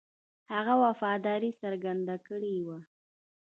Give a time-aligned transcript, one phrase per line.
[0.53, 2.79] هغه وفاداري څرګنده کړې وه.